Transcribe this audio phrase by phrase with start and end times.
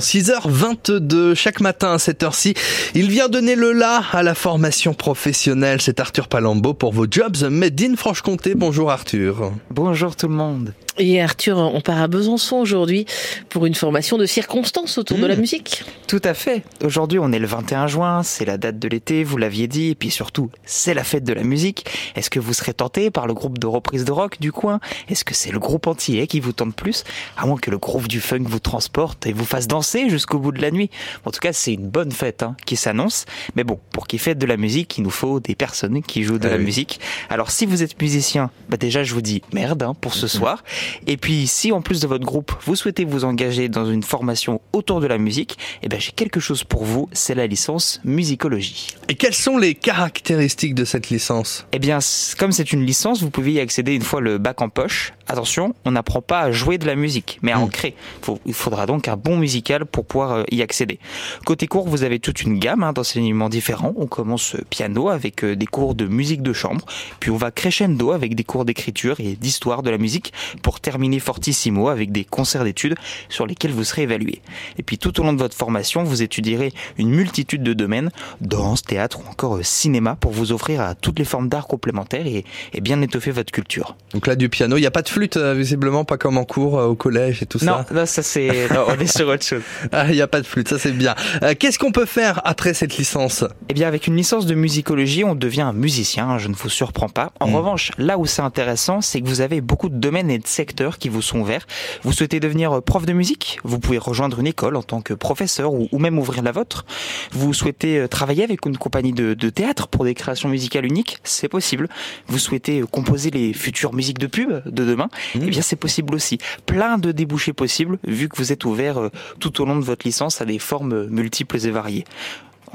[0.00, 2.54] 6h22 chaque matin à cette heure-ci,
[2.94, 5.80] il vient donner le la à la formation professionnelle.
[5.80, 8.54] C'est Arthur Palambo pour vos jobs Made in Franche-Comté.
[8.54, 9.50] Bonjour Arthur.
[9.72, 10.72] Bonjour tout le monde.
[11.00, 13.06] Et Arthur, on part à Besançon aujourd'hui
[13.50, 15.40] pour une formation de circonstances autour de la Mmh.
[15.40, 15.84] musique.
[16.08, 16.64] Tout à fait.
[16.82, 19.94] Aujourd'hui, on est le 21 juin, c'est la date de l'été, vous l'aviez dit, et
[19.94, 21.86] puis surtout, c'est la fête de la musique.
[22.16, 24.80] Est-ce que vous serez tenté par le groupe de reprise de rock du coin?
[25.08, 27.04] Est-ce que c'est le groupe entier qui vous tente plus?
[27.36, 30.50] À moins que le groove du funk vous transporte et vous fasse danser jusqu'au bout
[30.52, 30.90] de la nuit.
[31.24, 33.24] En tout cas, c'est une bonne fête hein, qui s'annonce.
[33.54, 36.38] Mais bon, pour qu'il fête de la musique, il nous faut des personnes qui jouent
[36.38, 36.64] de Ah la oui.
[36.64, 36.98] musique.
[37.28, 40.64] Alors si vous êtes musicien, bah déjà je vous dis merde hein, pour ce soir.
[41.06, 44.60] Et puis si en plus de votre groupe, vous souhaitez vous engager dans une formation
[44.72, 48.88] autour de la musique, eh ben j'ai quelque chose pour vous, c'est la licence musicologie.
[49.08, 51.66] Et quelles sont les caractéristiques de cette licence?
[51.72, 51.98] Eh bien,
[52.38, 55.12] comme c'est une licence, vous pouvez y accéder une fois le bac en poche.
[55.26, 57.70] Attention, on n'apprend pas à jouer de la musique, mais à en Mm.
[57.70, 57.94] créer.
[58.22, 60.98] Faut- il faudra donc un bon musical pour pouvoir euh, y accéder.
[61.44, 63.92] Côté cours, vous avez toute une gamme hein, d'enseignements différents.
[63.96, 66.84] On commence euh, piano avec euh, des cours de musique de chambre,
[67.20, 70.32] puis on va crescendo avec des cours d'écriture et d'histoire de la musique,
[70.62, 72.94] pour terminer fortissimo avec des concerts d'études
[73.28, 74.40] sur lesquels vous serez évalué.
[74.78, 78.82] Et puis tout au long de votre formation, vous étudierez une multitude de domaines, danse,
[78.82, 82.44] théâtre ou encore euh, cinéma, pour vous offrir à toutes les formes d'art complémentaires et,
[82.72, 83.96] et bien étoffer votre culture.
[84.12, 86.44] Donc là du piano, il n'y a pas de flûte euh, visiblement, pas comme en
[86.44, 87.86] cours euh, au collège et tout Non, ça.
[87.94, 89.62] non, ça c'est, on est sur autre chose.
[89.92, 91.14] Ah, il n'y a pas de flûte, ça c'est bien.
[91.42, 93.44] Euh, Qu'est-ce qu'on peut faire après cette licence?
[93.68, 97.08] Eh bien, avec une licence de musicologie, on devient un musicien, je ne vous surprends
[97.08, 97.32] pas.
[97.40, 97.54] En Mm.
[97.56, 100.67] revanche, là où c'est intéressant, c'est que vous avez beaucoup de domaines et de secteurs
[100.74, 101.66] qui vous sont ouverts.
[102.02, 103.58] Vous souhaitez devenir prof de musique?
[103.64, 106.84] Vous pouvez rejoindre une école en tant que professeur ou, ou même ouvrir la vôtre.
[107.32, 111.18] Vous souhaitez euh, travailler avec une compagnie de, de théâtre pour des créations musicales uniques?
[111.24, 111.88] C'est possible.
[112.26, 115.08] Vous souhaitez euh, composer les futures musiques de pub de demain?
[115.34, 115.40] Mm.
[115.42, 116.38] Eh bien, c'est possible aussi.
[116.66, 119.10] Plein de débouchés possibles, vu que vous êtes ouvert euh,
[119.40, 122.04] tout au long de votre licence à des formes multiples et variées.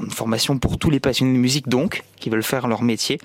[0.00, 3.18] Une formation pour tous les passionnés de musique, donc, qui veulent faire leur métier.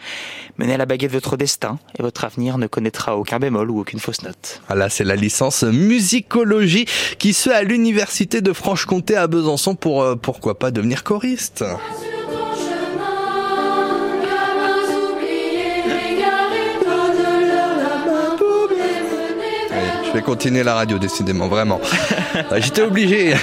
[0.58, 4.00] Menez à la baguette votre destin, et votre avenir ne connaîtra aucun bémol ou aucune
[4.00, 4.62] fausse note.
[4.70, 6.86] Ah là, c'est la licence musicologie
[7.18, 11.64] qui se fait à l'université de Franche-Comté à Besançon pour euh, pourquoi pas devenir choriste.
[20.10, 21.80] Je vais continuer la radio, décidément, vraiment.
[22.52, 23.34] Euh, J'étais obligé.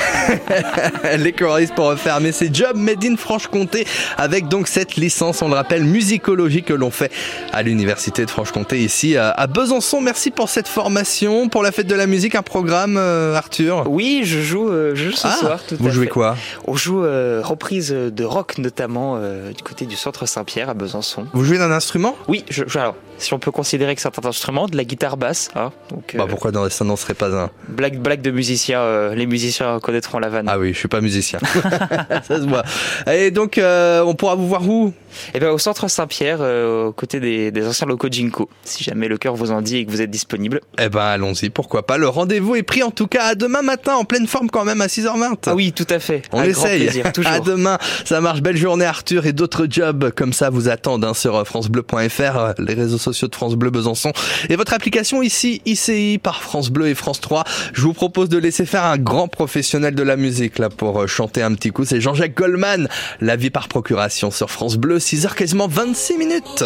[1.19, 5.55] Les choristes pour refermer ces jobs Made in Franche-Comté avec donc cette licence, on le
[5.55, 7.11] rappelle, musicologie que l'on fait
[7.53, 10.01] à l'université de Franche-Comté ici euh, à Besançon.
[10.01, 13.85] Merci pour cette formation, pour la fête de la musique, un programme, euh, Arthur?
[13.91, 15.61] Oui, je joue, euh, je joue ce Ah, soir.
[15.69, 16.11] Tout vous à jouez fait.
[16.13, 16.37] quoi?
[16.67, 21.27] On joue euh, reprise de rock, notamment euh, du côté du centre Saint-Pierre à Besançon.
[21.35, 22.17] Vous jouez d'un instrument?
[22.29, 25.17] Oui, je, je- alors, si on peut considérer que c'est un instrument, de la guitare
[25.17, 25.51] basse.
[25.57, 29.15] Hein, donc, euh, Bah pourquoi ça n'en serait pas un blague, blague de musicien, euh,
[29.15, 30.47] les musiciens connaîtront la vanne.
[30.49, 31.39] Ah oui, je suis pas musicien.
[32.23, 32.65] ça se voit.
[33.11, 34.93] Et donc euh, on pourra vous voir où?
[35.35, 39.09] Et bien au centre Saint-Pierre, euh, aux côtés des, des anciens locaux Jinko, si jamais
[39.09, 40.61] le cœur vous en dit et que vous êtes disponible.
[40.79, 41.99] Eh ben allons-y, pourquoi pas.
[41.99, 44.81] Le rendez-vous est pris en tout cas à demain matin en pleine forme quand même
[44.81, 45.37] à 6h20.
[45.47, 46.23] Ah oui, tout à fait.
[46.33, 46.83] On Un grand essaye.
[46.85, 47.33] plaisir, toujours.
[47.33, 47.79] À demain.
[48.05, 48.41] Ça marche.
[48.43, 49.27] Belle journée, Arthur.
[49.27, 53.29] Et d'autres jobs comme ça vous attendent hein, sur euh, FranceBleu.fr, euh, les réseaux sociaux
[53.29, 54.13] de France Bleu Besançon
[54.49, 57.45] et votre application ici, ICI par France Bleu et France 3.
[57.73, 61.07] Je vous propose de laisser faire un grand professionnel de la musique là pour euh,
[61.07, 61.85] chanter un petit coup.
[61.85, 62.89] C'est Jean-Jacques Goldman.
[63.21, 64.99] La vie par procuration sur France Bleu.
[65.07, 66.65] 6h quasiment 26 minutes.